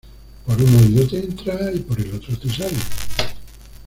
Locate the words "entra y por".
1.19-2.01